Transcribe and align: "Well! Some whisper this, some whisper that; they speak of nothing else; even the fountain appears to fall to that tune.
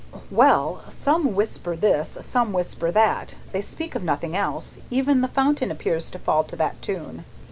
"Well! 0.31 0.83
Some 0.89 1.35
whisper 1.35 1.75
this, 1.75 2.17
some 2.21 2.53
whisper 2.53 2.89
that; 2.89 3.35
they 3.51 3.61
speak 3.61 3.93
of 3.93 4.01
nothing 4.01 4.35
else; 4.35 4.79
even 4.89 5.21
the 5.21 5.27
fountain 5.27 5.69
appears 5.69 6.09
to 6.09 6.17
fall 6.17 6.43
to 6.45 6.55
that 6.55 6.81
tune. 6.81 7.23